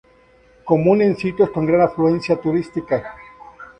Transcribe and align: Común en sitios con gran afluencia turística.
Común 0.65 1.03
en 1.03 1.15
sitios 1.15 1.51
con 1.51 1.67
gran 1.67 1.81
afluencia 1.81 2.35
turística. 2.41 3.13